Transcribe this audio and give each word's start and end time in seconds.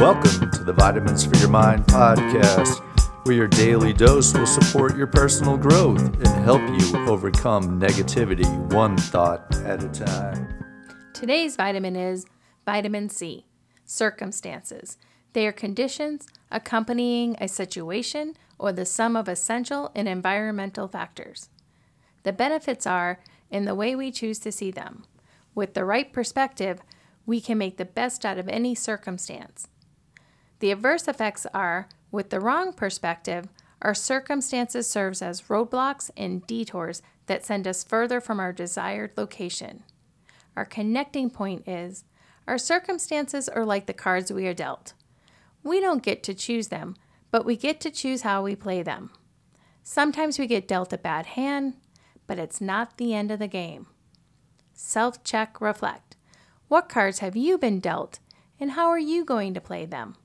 Welcome 0.00 0.50
to 0.52 0.64
the 0.64 0.72
Vitamins 0.72 1.26
for 1.26 1.36
Your 1.36 1.50
Mind 1.50 1.84
podcast, 1.84 2.80
where 3.26 3.36
your 3.36 3.48
daily 3.48 3.92
dose 3.92 4.32
will 4.32 4.46
support 4.46 4.96
your 4.96 5.06
personal 5.06 5.58
growth 5.58 6.00
and 6.00 6.26
help 6.42 6.62
you 6.62 7.06
overcome 7.06 7.78
negativity 7.78 8.48
one 8.72 8.96
thought 8.96 9.54
at 9.56 9.84
a 9.84 9.88
time. 9.90 10.64
Today's 11.12 11.54
vitamin 11.54 11.96
is 11.96 12.24
vitamin 12.64 13.10
C, 13.10 13.44
circumstances. 13.84 14.96
They 15.34 15.46
are 15.46 15.52
conditions 15.52 16.26
accompanying 16.50 17.36
a 17.38 17.46
situation 17.46 18.36
or 18.58 18.72
the 18.72 18.86
sum 18.86 19.16
of 19.16 19.28
essential 19.28 19.90
and 19.94 20.08
environmental 20.08 20.88
factors. 20.88 21.50
The 22.22 22.32
benefits 22.32 22.86
are 22.86 23.20
in 23.50 23.66
the 23.66 23.74
way 23.74 23.94
we 23.94 24.10
choose 24.12 24.38
to 24.38 24.50
see 24.50 24.70
them. 24.70 25.04
With 25.54 25.74
the 25.74 25.84
right 25.84 26.10
perspective, 26.10 26.80
we 27.26 27.38
can 27.38 27.58
make 27.58 27.76
the 27.76 27.84
best 27.84 28.24
out 28.24 28.38
of 28.38 28.48
any 28.48 28.74
circumstance. 28.74 29.68
The 30.60 30.70
adverse 30.70 31.08
effects 31.08 31.46
are, 31.52 31.88
with 32.10 32.30
the 32.30 32.40
wrong 32.40 32.72
perspective, 32.72 33.48
our 33.82 33.94
circumstances 33.94 34.88
serves 34.88 35.22
as 35.22 35.42
roadblocks 35.42 36.10
and 36.16 36.46
detours 36.46 37.02
that 37.26 37.44
send 37.44 37.66
us 37.66 37.82
further 37.82 38.20
from 38.20 38.38
our 38.38 38.52
desired 38.52 39.12
location. 39.16 39.84
Our 40.56 40.66
connecting 40.66 41.30
point 41.30 41.66
is 41.66 42.04
our 42.46 42.58
circumstances 42.58 43.48
are 43.48 43.64
like 43.64 43.86
the 43.86 43.94
cards 43.94 44.30
we 44.30 44.46
are 44.46 44.54
dealt. 44.54 44.92
We 45.62 45.80
don't 45.80 46.02
get 46.02 46.22
to 46.24 46.34
choose 46.34 46.68
them, 46.68 46.94
but 47.30 47.46
we 47.46 47.56
get 47.56 47.80
to 47.80 47.90
choose 47.90 48.22
how 48.22 48.42
we 48.42 48.54
play 48.54 48.82
them. 48.82 49.10
Sometimes 49.82 50.38
we 50.38 50.46
get 50.46 50.68
dealt 50.68 50.92
a 50.92 50.98
bad 50.98 51.26
hand, 51.26 51.74
but 52.26 52.38
it's 52.38 52.60
not 52.60 52.98
the 52.98 53.14
end 53.14 53.30
of 53.30 53.38
the 53.38 53.48
game. 53.48 53.86
Self 54.74 55.24
check, 55.24 55.60
reflect. 55.60 56.16
What 56.68 56.88
cards 56.88 57.20
have 57.20 57.36
you 57.36 57.56
been 57.56 57.80
dealt, 57.80 58.18
and 58.58 58.72
how 58.72 58.88
are 58.88 58.98
you 58.98 59.24
going 59.24 59.54
to 59.54 59.60
play 59.60 59.86
them? 59.86 60.16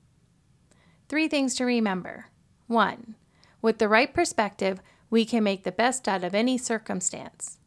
Three 1.08 1.28
things 1.28 1.54
to 1.56 1.64
remember. 1.64 2.26
One, 2.66 3.14
with 3.62 3.78
the 3.78 3.88
right 3.88 4.12
perspective, 4.12 4.80
we 5.08 5.24
can 5.24 5.44
make 5.44 5.62
the 5.62 5.72
best 5.72 6.08
out 6.08 6.24
of 6.24 6.34
any 6.34 6.58
circumstance. 6.58 7.58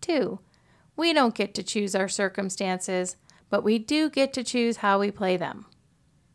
Two, 0.00 0.40
we 0.96 1.12
don't 1.12 1.34
get 1.34 1.54
to 1.54 1.62
choose 1.62 1.94
our 1.94 2.08
circumstances, 2.08 3.16
but 3.50 3.62
we 3.62 3.78
do 3.78 4.08
get 4.08 4.32
to 4.32 4.42
choose 4.42 4.78
how 4.78 4.98
we 4.98 5.10
play 5.10 5.36
them. 5.36 5.66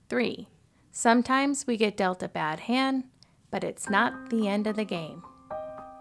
Three, 0.09 0.47
sometimes 0.91 1.65
we 1.65 1.75
get 1.75 1.97
dealt 1.97 2.21
a 2.21 2.27
bad 2.27 2.61
hand, 2.61 3.05
but 3.49 3.63
it's 3.63 3.89
not 3.89 4.29
the 4.29 4.47
end 4.47 4.67
of 4.67 4.75
the 4.75 4.85
game. 4.85 5.23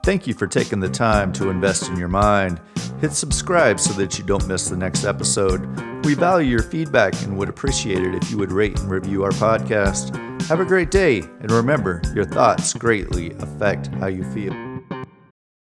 Thank 0.05 0.27
you 0.27 0.35
for 0.35 0.47
taking 0.47 0.81
the 0.81 0.89
time 0.89 1.33
to 1.33 1.49
invest 1.51 1.89
in 1.89 1.97
your 1.97 2.09
mind. 2.09 2.61
Hit 3.01 3.13
subscribe 3.13 3.79
so 3.79 3.93
that 3.95 4.19
you 4.19 4.25
don't 4.25 4.47
miss 4.47 4.69
the 4.69 4.77
next 4.77 5.05
episode. 5.05 5.67
We 6.05 6.15
value 6.15 6.49
your 6.49 6.63
feedback 6.63 7.21
and 7.23 7.37
would 7.37 7.49
appreciate 7.49 8.03
it 8.03 8.15
if 8.15 8.31
you 8.31 8.39
would 8.39 8.53
rate 8.53 8.79
and 8.79 8.91
review 8.91 9.23
our 9.25 9.33
podcast. 9.33 10.15
Have 10.47 10.61
a 10.61 10.65
great 10.65 10.91
day, 10.91 11.19
and 11.19 11.51
remember, 11.51 12.01
your 12.15 12.25
thoughts 12.25 12.73
greatly 12.73 13.33
affect 13.33 13.89
how 13.89 14.07
you 14.07 14.25
feel. 14.33 14.66